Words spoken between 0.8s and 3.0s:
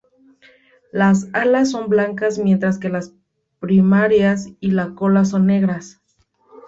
Las alas son blancas mientras que